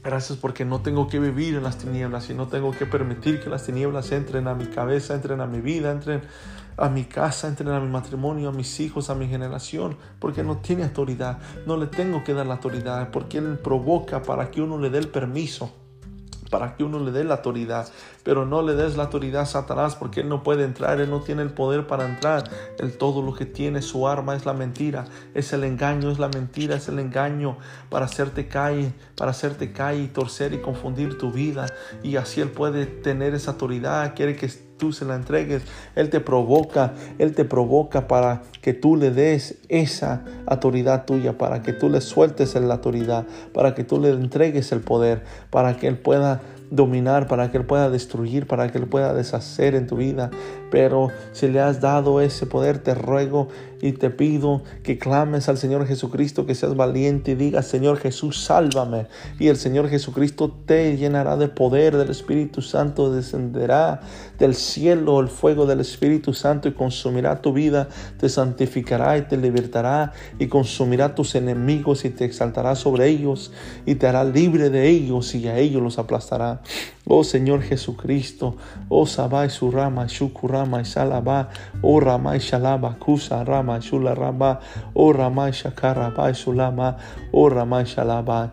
Gracias 0.04 0.38
porque 0.38 0.64
no 0.64 0.82
tengo 0.82 1.10
que 1.10 1.20
vivir 1.20 1.56
en 1.56 1.64
las 1.64 1.78
tinieblas 1.78 2.30
y 2.30 2.34
no 2.34 2.48
tengo 2.48 2.72
que 2.72 2.86
permitir 2.86 3.42
que 3.42 3.50
las 3.50 3.66
tinieblas 3.66 4.12
entren 4.14 4.48
a 4.48 4.56
mi 4.56 4.68
cabeza, 4.68 5.14
entren 5.14 5.42
a 5.42 5.46
mi 5.46 5.60
vida, 5.60 5.92
entren 5.92 6.22
a 6.78 6.88
mi 6.88 7.04
casa, 7.04 7.50
entren 7.50 7.70
a 7.70 7.82
mi 7.82 7.90
matrimonio, 7.90 8.50
a 8.50 8.52
mis 8.54 8.80
hijos, 8.80 9.10
a 9.10 9.16
mi 9.16 9.28
generación, 9.28 9.98
porque 10.20 10.42
no 10.42 10.58
tiene 10.58 10.84
autoridad. 10.84 11.40
No 11.66 11.76
le 11.76 11.88
tengo 11.88 12.24
que 12.24 12.34
dar 12.34 12.48
la 12.48 12.54
autoridad, 12.54 13.12
porque 13.12 13.40
Él 13.40 13.60
provoca 13.60 14.24
para 14.24 14.50
que 14.52 14.62
uno 14.62 14.78
le 14.78 14.90
dé 14.90 15.00
el 15.00 15.10
permiso 15.10 15.74
para 16.50 16.76
que 16.76 16.84
uno 16.84 17.00
le 17.00 17.12
dé 17.12 17.24
la 17.24 17.36
autoridad. 17.36 17.88
Pero 18.24 18.46
no 18.46 18.62
le 18.62 18.76
des 18.76 18.98
la 18.98 19.04
autoridad 19.04 19.44
a 19.44 19.46
Satanás 19.46 19.96
porque 19.96 20.22
él 20.22 20.30
no 20.30 20.44
puede 20.44 20.64
entrar, 20.64 21.00
él 21.00 21.10
no 21.10 21.22
tiene 21.22 21.42
el 21.42 21.52
poder 21.52 21.88
para 21.88 22.06
entrar. 22.06 22.50
Él 22.78 22.98
todo 22.98 23.22
lo 23.22 23.34
que 23.34 23.46
tiene, 23.46 23.82
su 23.82 24.08
arma 24.08 24.36
es 24.36 24.46
la 24.46 24.54
mentira, 24.54 25.06
es 25.34 25.54
el 25.54 25.64
engaño, 25.64 26.12
es 26.12 26.20
la 26.20 26.30
mentira, 26.30 26.76
es 26.76 26.88
el 26.88 27.00
engaño 27.00 27.58
para 27.90 28.06
hacerte 28.06 28.48
caer, 28.48 28.94
para 29.16 29.32
hacerte 29.32 29.72
caer 29.72 30.02
y 30.02 30.08
torcer 30.08 30.54
y 30.54 30.60
confundir 30.60 31.18
tu 31.18 31.32
vida. 31.32 31.68
Y 32.04 32.16
así 32.18 32.42
él 32.42 32.50
puede 32.50 32.86
tener 32.86 33.34
esa 33.34 33.52
autoridad, 33.52 34.14
quiere 34.16 34.36
que 34.36 34.69
tú 34.80 34.92
se 34.92 35.06
la 35.06 35.16
entregues. 35.16 35.62
Él 35.96 36.10
te 36.10 36.20
provoca, 36.20 36.94
Él 37.20 37.36
te 37.36 37.46
provoca 37.46 38.08
para 38.08 38.42
que 38.64 38.74
tú 38.74 38.96
le 38.96 39.12
des 39.12 39.60
esa 39.68 40.24
autoridad 40.48 41.06
tuya, 41.06 41.38
para 41.38 41.62
que 41.62 41.74
tú 41.74 41.90
le 41.90 42.02
sueltes 42.02 42.56
la 42.56 42.74
autoridad, 42.74 43.28
para 43.54 43.76
que 43.76 43.84
tú 43.84 44.00
le 44.00 44.10
entregues 44.10 44.72
el 44.72 44.80
poder, 44.80 45.24
para 45.52 45.78
que 45.78 45.88
Él 45.88 46.00
pueda 46.00 46.42
dominar, 46.72 47.28
para 47.28 47.52
que 47.52 47.58
Él 47.58 47.66
pueda 47.66 47.90
destruir, 47.90 48.48
para 48.48 48.72
que 48.72 48.78
Él 48.78 48.88
pueda 48.88 49.14
deshacer 49.14 49.76
en 49.76 49.86
tu 49.86 49.98
vida. 49.98 50.32
Pero 50.72 51.10
si 51.32 51.48
le 51.48 51.60
has 51.60 51.82
dado 51.82 52.22
ese 52.22 52.46
poder, 52.46 52.80
te 52.80 52.94
ruego 52.94 53.48
y 53.82 53.94
te 53.94 54.10
pido 54.10 54.62
que 54.84 54.98
clames 54.98 55.48
al 55.50 55.58
Señor 55.58 55.88
Jesucristo, 55.88 56.46
que 56.46 56.56
seas 56.56 56.76
valiente 56.76 57.32
y 57.32 57.36
digas, 57.36 57.68
Señor 57.68 57.98
Jesús, 57.98 58.44
sálvame. 58.44 59.08
Y 59.40 59.48
el 59.48 59.58
Señor 59.58 59.90
Jesucristo 59.90 60.54
te 60.66 60.98
llenará 60.98 61.38
de 61.38 61.48
poder 61.48 61.96
del 61.98 62.10
Espíritu 62.10 62.62
Santo, 62.62 63.12
descenderá 63.12 64.02
del 64.38 64.56
cielo 64.56 65.20
el 65.20 65.28
fuego 65.28 65.66
del 65.66 65.80
Espíritu 65.80 66.34
Santo 66.34 66.68
y 66.68 66.74
consumirá 66.74 67.42
tu 67.42 67.54
vida, 67.54 67.88
te 68.20 68.30
santificará 68.30 69.18
y 69.18 69.24
te 69.24 69.38
libertará 69.38 70.14
y 70.38 70.48
consumirá 70.48 71.16
tus 71.16 71.36
enemigos 71.36 72.06
y 72.06 72.10
te 72.10 72.26
exaltará 72.26 72.76
sobre 72.76 73.08
ellos 73.08 73.52
y 73.86 73.96
te 73.96 74.08
hará 74.08 74.24
libre 74.24 74.70
de 74.70 74.90
ellos 74.90 75.34
y 75.36 75.48
a 75.48 75.58
ellos 75.58 75.82
los 75.82 76.00
aplastará. 76.00 76.62
Oh 77.12 77.24
Señor 77.24 77.64
Jesucristo, 77.64 78.56
oh 78.88 79.08
Sabai 79.08 79.50
Surama, 79.50 80.08
Shukurama, 80.60 80.82
Salaba, 80.82 81.48
oh 81.84 82.00
Ramai 82.00 82.40
Shalaba, 82.40 82.98
Kusa 82.98 83.48
Rama, 83.48 83.80
Shula 83.80 84.18
Rama, 84.18 84.60
oh 84.96 85.14
Ramai 85.14 85.52
Shakaraba, 85.52 86.32
Sulama, 86.34 87.00
oh 87.34 87.50
Ramai 87.50 87.84
Shalaba. 87.84 88.52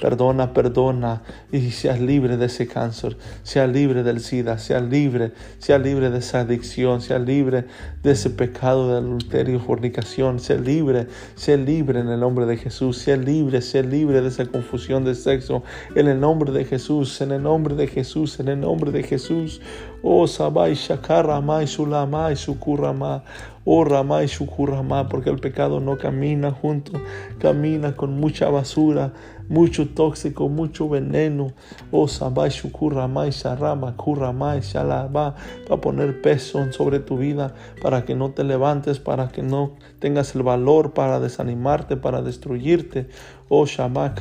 Perdona, 0.00 0.52
perdona 0.52 1.22
y 1.52 1.70
seas 1.70 2.00
libre 2.00 2.36
de 2.36 2.46
ese 2.46 2.66
cáncer, 2.66 3.16
sea 3.42 3.66
libre 3.66 4.02
del 4.02 4.20
SIDA, 4.20 4.58
sea 4.58 4.80
libre, 4.80 5.32
sea 5.58 5.78
libre 5.78 6.10
de 6.10 6.18
esa 6.18 6.40
adicción, 6.40 7.02
sea 7.02 7.18
libre 7.18 7.66
de 8.02 8.12
ese 8.12 8.30
pecado 8.30 8.88
de 8.88 8.98
adulterio, 8.98 9.60
fornicación, 9.60 10.40
sea 10.40 10.56
libre, 10.56 11.08
sea 11.34 11.56
libre 11.56 12.00
en 12.00 12.08
el 12.08 12.20
nombre 12.20 12.46
de 12.46 12.56
Jesús, 12.56 12.98
sea 12.98 13.16
libre, 13.16 13.60
sea 13.60 13.82
libre 13.82 14.22
de 14.22 14.28
esa 14.28 14.46
confusión 14.46 15.04
de 15.04 15.14
sexo, 15.14 15.62
en 15.94 16.08
el 16.08 16.18
nombre 16.20 16.52
de 16.52 16.64
Jesús, 16.64 17.20
en 17.20 17.32
el 17.32 17.42
nombre 17.42 17.74
de 17.74 17.86
Jesús, 17.86 18.40
en 18.40 18.48
el 18.48 18.60
nombre 18.60 18.92
de 18.92 19.02
Jesús. 19.02 19.60
Oh, 20.02 20.26
Sabai 20.26 20.74
Shakaramai 20.74 21.66
Sulamai 21.66 22.36
Sukurama. 22.36 23.22
Oh 23.66 23.82
Ramai 23.84 24.26
Shukurama, 24.26 25.08
porque 25.08 25.30
el 25.30 25.38
pecado 25.38 25.80
no 25.80 25.96
camina 25.96 26.50
junto, 26.50 26.92
camina 27.38 27.96
con 27.96 28.20
mucha 28.20 28.50
basura, 28.50 29.14
mucho 29.48 29.88
tóxico, 29.88 30.50
mucho 30.50 30.88
veneno. 30.88 31.52
Oh 31.90 32.06
Sabai 32.06 32.50
Shukuramai 32.50 33.30
Sharama 33.30 33.96
Kuramai 33.96 34.60
Shalaba, 34.60 35.34
para 35.66 35.80
poner 35.80 36.20
peso 36.20 36.72
sobre 36.72 37.00
tu 37.00 37.16
vida, 37.16 37.54
para 37.80 38.04
que 38.04 38.14
no 38.14 38.32
te 38.32 38.44
levantes, 38.44 38.98
para 38.98 39.28
que 39.28 39.42
no 39.42 39.72
tengas 39.98 40.34
el 40.34 40.42
valor 40.42 40.92
para 40.92 41.18
desanimarte, 41.18 41.96
para 41.96 42.20
destruirte. 42.20 43.08
Oh 43.56 43.66
Shama 43.66 44.12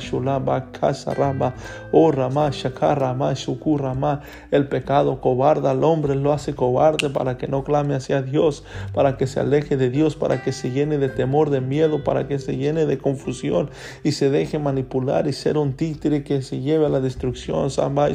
Shulaba 0.00 0.72
Kasarama, 0.72 1.54
oh 1.92 2.10
Rama 2.10 2.50
el 4.50 4.66
pecado 4.66 5.20
cobarda 5.20 5.70
al 5.70 5.84
hombre, 5.84 6.16
lo 6.16 6.32
hace 6.32 6.56
cobarde 6.56 7.08
para 7.08 7.36
que 7.36 7.46
no 7.46 7.62
clame 7.62 7.94
hacia 7.94 8.20
Dios, 8.20 8.64
para 8.92 9.16
que 9.16 9.28
se 9.28 9.38
aleje 9.38 9.76
de 9.76 9.90
Dios, 9.90 10.16
para 10.16 10.42
que 10.42 10.50
se 10.50 10.72
llene 10.72 10.98
de 10.98 11.08
temor, 11.08 11.50
de 11.50 11.60
miedo, 11.60 12.02
para 12.02 12.26
que 12.26 12.40
se 12.40 12.56
llene 12.56 12.84
de 12.84 12.98
confusión 12.98 13.70
y 14.02 14.10
se 14.10 14.28
deje 14.28 14.58
manipular 14.58 15.28
y 15.28 15.32
ser 15.32 15.56
un 15.56 15.74
títere 15.74 16.24
que 16.24 16.42
se 16.42 16.58
lleve 16.58 16.86
a 16.86 16.88
la 16.88 17.00
destrucción. 17.00 17.70
Sama 17.70 18.08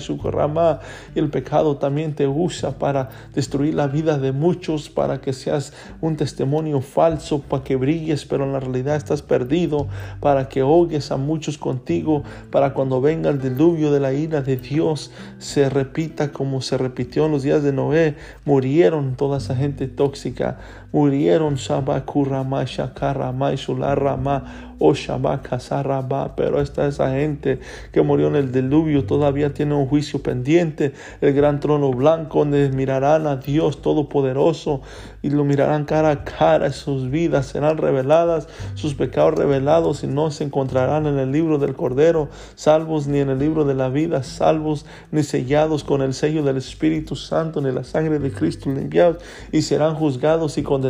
el 1.15 1.29
pecado 1.29 1.77
también 1.77 2.15
te 2.15 2.27
usa 2.27 2.77
para 2.77 3.09
destruir 3.33 3.75
la 3.75 3.88
vida 3.88 4.17
de 4.17 4.33
muchos, 4.33 4.89
para 4.89 5.21
que 5.21 5.31
seas 5.31 5.71
un 6.01 6.17
testimonio 6.17 6.81
falso, 6.81 7.39
para 7.39 7.63
que 7.63 7.77
brilles, 7.77 8.25
pero 8.25 8.43
en 8.43 8.51
la 8.51 8.59
realidad 8.59 8.97
estás 8.97 9.21
perdido. 9.21 9.88
Para 10.33 10.49
que 10.49 10.61
ahogues 10.61 11.11
a 11.11 11.17
muchos 11.17 11.59
contigo, 11.59 12.23
para 12.49 12.73
cuando 12.73 12.99
venga 12.99 13.29
el 13.29 13.39
diluvio 13.39 13.91
de 13.91 13.99
la 13.99 14.13
ira 14.13 14.41
de 14.41 14.57
Dios, 14.57 15.11
se 15.37 15.69
repita 15.69 16.31
como 16.31 16.59
se 16.63 16.75
repitió 16.75 17.27
en 17.27 17.33
los 17.33 17.43
días 17.43 17.61
de 17.61 17.71
Noé. 17.71 18.15
Murieron 18.43 19.15
toda 19.15 19.37
esa 19.37 19.55
gente 19.55 19.87
tóxica, 19.87 20.57
murieron 20.93 21.55
Shabakurama, 21.55 22.63
Shakarama, 22.63 23.53
Shularama, 23.55 24.73
o 24.85 24.93
Shabakasaraba, 24.93 26.35
pero 26.35 26.59
esta 26.59 26.85
esa 26.88 27.09
gente 27.12 27.59
que 27.93 28.01
murió 28.01 28.27
en 28.27 28.35
el 28.35 28.51
diluvio 28.51 29.05
todavía 29.05 29.53
tiene 29.53 29.75
un 29.75 29.88
juicio 29.88 30.21
pendiente, 30.21 30.91
el 31.21 31.33
gran 31.33 31.62
trono 31.62 31.91
blanco 31.91 32.39
donde 32.39 32.69
mirarán 32.69 33.25
a 33.25 33.38
Dios 33.38 33.81
Todopoderoso 33.81 34.81
y 35.21 35.29
lo 35.29 35.45
mirarán 35.45 35.85
cara 35.85 36.12
a 36.12 36.23
cara, 36.25 36.69
sus 36.73 37.09
vidas 37.09 37.45
serán 37.45 37.77
reveladas, 37.77 38.50
sus 38.75 38.93
pecados 38.93 39.35
revelados 39.35 40.03
y 40.03 40.07
no 40.07 40.31
se 40.31 40.43
encontrarán 40.43 41.07
en 41.07 41.17
el 41.17 41.31
libro 41.31 41.59
del 41.59 41.75
Cordero, 41.75 42.27
salvos 42.55 43.07
ni 43.07 43.19
en 43.19 43.29
el 43.29 43.39
libro 43.39 43.63
de 43.63 43.75
la 43.75 43.88
vida, 43.88 44.21
salvos 44.23 44.85
ni 45.12 45.23
sellados 45.23 45.85
con 45.85 46.01
el 46.01 46.13
sello 46.13 46.43
del 46.43 46.57
Espíritu 46.57 47.15
Santo, 47.15 47.62
ni 47.62 47.71
la 47.71 47.85
sangre 47.85 48.19
de 48.19 48.31
Cristo 48.31 48.69
limpiados 48.69 49.23
y 49.53 49.62
serán 49.62 49.95
juzgados 49.95 50.57
y 50.57 50.63
condenados 50.63 50.82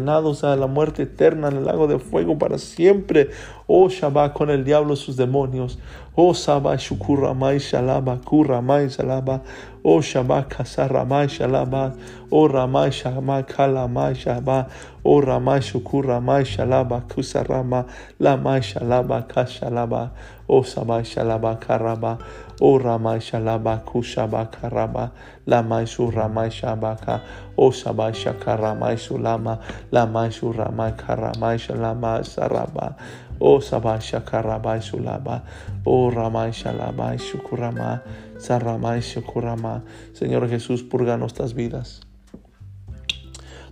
a 0.43 0.55
la 0.55 0.67
muerte 0.67 1.03
eterna 1.03 1.47
en 1.49 1.57
el 1.57 1.65
lago 1.65 1.87
de 1.87 1.99
fuego 1.99 2.37
para 2.37 2.57
siempre. 2.57 3.29
Oh 3.67 3.89
Shabbat 3.89 4.33
con 4.33 4.49
el 4.49 4.63
diablo 4.63 4.93
y 4.93 4.97
sus 4.97 5.17
demonios. 5.17 5.79
Oh 6.15 6.31
Shabbat 6.31 6.77
Shukuramai 6.77 7.57
Shalaba 7.57 8.19
Kuramai 8.23 8.85
Shalaba. 8.85 9.41
Oh 9.83 9.97
Shabbat 9.97 10.47
Kasaramai 10.47 11.25
Shalaba. 11.25 11.97
Oh 12.31 12.47
Ramai 12.47 12.89
Shalama 12.89 13.43
Kalamai 13.47 14.13
Shabbat. 14.13 14.69
Oh 15.03 15.21
Ramai 15.21 15.57
Shukuramai 15.59 16.45
Shalaba 16.45 17.01
Kusarama. 17.07 17.89
Lamai 18.21 18.61
Shalaba 18.61 19.27
Kashalaba. 19.27 20.11
Oh 20.47 20.61
Shabbat 20.61 21.01
Shalaba 21.01 21.59
Karaba. 21.59 22.21
Oh 22.61 22.77
Ramai 22.77 23.17
Shalaba 23.17 23.83
Kushaba 23.83 24.51
Karaba. 24.51 25.09
Lamai 25.47 25.85
Shuramai 25.89 26.51
Shabaka. 26.53 27.21
Oh 27.57 27.71
Shabbat 27.71 28.13
Shakaramai 28.13 28.97
Sulama. 29.01 29.59
Lamai 29.91 30.29
Shuramai 30.29 30.95
Karamai 30.95 31.57
Shalama 31.57 32.21
Saraba. 32.21 32.95
Oh 33.45 33.59
Sabai 33.59 33.99
Shakarabai 33.99 34.79
Sulaba. 34.79 35.43
Oh 35.85 36.09
Ramai 36.09 36.51
Shalabai 36.51 37.19
Shukurama. 37.19 38.01
Saramai 38.37 39.01
Shukurama. 39.01 39.83
Señor 40.13 40.47
Jesús, 40.47 40.81
purga 40.81 41.17
nuestras 41.17 41.53
vidas. 41.53 41.99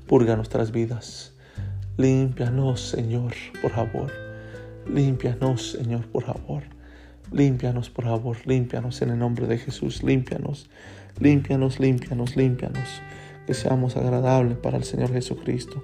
Purga 0.08 0.36
nuestras 0.36 0.74
vidas. 0.74 1.32
Límpianos, 1.96 2.82
Señor, 2.82 3.34
por 3.62 3.72
favor. 3.72 4.12
Límpianos, 4.88 5.72
Señor, 5.72 6.06
por 6.08 6.24
favor. 6.24 6.64
Límpianos, 7.32 7.90
por 7.90 8.04
favor. 8.04 8.36
Límpianos 8.46 9.02
en 9.02 9.12
el 9.12 9.20
nombre 9.20 9.48
de 9.48 9.58
Jesús. 9.58 10.04
Límpianos. 10.04 10.70
Límpianos, 11.18 11.80
límpianos, 11.80 12.36
límpianos. 12.36 12.90
Que 13.48 13.54
seamos 13.54 13.96
agradables 13.96 14.58
para 14.58 14.76
el 14.76 14.84
Señor 14.84 15.14
Jesucristo. 15.14 15.82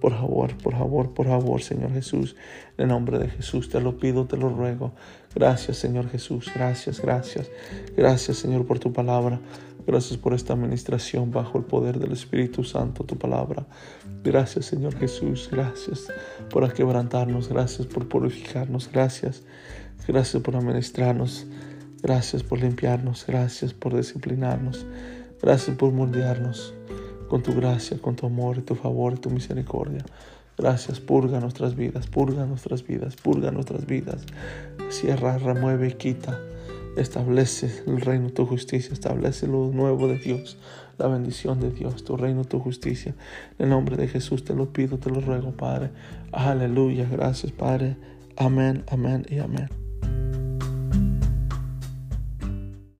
Por 0.00 0.12
favor, 0.12 0.56
por 0.58 0.74
favor, 0.74 1.14
por 1.14 1.26
favor, 1.26 1.62
Señor 1.62 1.92
Jesús. 1.92 2.36
En 2.76 2.84
el 2.84 2.88
nombre 2.88 3.18
de 3.18 3.28
Jesús 3.28 3.68
te 3.68 3.80
lo 3.80 3.98
pido, 3.98 4.26
te 4.26 4.36
lo 4.36 4.50
ruego. 4.50 4.92
Gracias, 5.34 5.78
Señor 5.78 6.08
Jesús. 6.08 6.50
Gracias, 6.54 7.00
gracias. 7.00 7.50
Gracias, 7.96 8.36
Señor, 8.38 8.66
por 8.66 8.78
tu 8.78 8.92
palabra. 8.92 9.40
Gracias 9.86 10.18
por 10.18 10.34
esta 10.34 10.52
administración 10.52 11.30
bajo 11.30 11.58
el 11.58 11.64
poder 11.64 11.98
del 11.98 12.12
Espíritu 12.12 12.64
Santo, 12.64 13.04
tu 13.04 13.16
palabra. 13.16 13.66
Gracias, 14.24 14.66
Señor 14.66 14.96
Jesús. 14.98 15.48
Gracias 15.50 16.08
por 16.50 16.70
quebrantarnos. 16.72 17.48
Gracias 17.48 17.86
por 17.86 18.08
purificarnos. 18.08 18.90
Gracias. 18.92 19.44
Gracias 20.06 20.42
por 20.42 20.56
administrarnos. 20.56 21.46
Gracias 22.02 22.42
por 22.42 22.60
limpiarnos. 22.60 23.24
Gracias 23.26 23.72
por 23.72 23.96
disciplinarnos. 23.96 24.84
Gracias 25.40 25.76
por 25.76 25.92
moldearnos 25.92 26.74
con 27.28 27.42
tu 27.42 27.54
gracia, 27.54 27.98
con 27.98 28.16
tu 28.16 28.26
amor, 28.26 28.62
tu 28.62 28.74
favor 28.74 29.18
tu 29.18 29.30
misericordia. 29.30 30.04
Gracias, 30.58 31.00
purga 31.00 31.38
nuestras 31.38 31.76
vidas, 31.76 32.06
purga 32.06 32.46
nuestras 32.46 32.86
vidas, 32.86 33.16
purga 33.16 33.50
nuestras 33.50 33.86
vidas. 33.86 34.24
Cierra, 34.88 35.36
remueve, 35.36 35.96
quita. 35.96 36.40
Establece 36.96 37.82
el 37.86 38.00
reino, 38.00 38.30
tu 38.30 38.46
justicia, 38.46 38.94
establece 38.94 39.46
lo 39.46 39.68
nuevo 39.68 40.08
de 40.08 40.18
Dios, 40.18 40.56
la 40.96 41.08
bendición 41.08 41.60
de 41.60 41.70
Dios, 41.70 42.04
tu 42.04 42.16
reino, 42.16 42.44
tu 42.44 42.58
justicia. 42.58 43.14
En 43.58 43.64
el 43.64 43.70
nombre 43.70 43.98
de 43.98 44.08
Jesús 44.08 44.44
te 44.44 44.54
lo 44.54 44.72
pido, 44.72 44.96
te 44.96 45.10
lo 45.10 45.20
ruego, 45.20 45.52
Padre. 45.52 45.90
Aleluya, 46.32 47.06
gracias, 47.10 47.52
Padre. 47.52 47.96
Amén, 48.36 48.82
amén 48.88 49.26
y 49.28 49.40
amén. 49.40 49.85